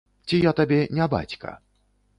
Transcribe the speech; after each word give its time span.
Ці 0.29 0.39
я 0.49 0.53
табе 0.59 0.79
не 0.99 1.05
бацька? 1.15 1.57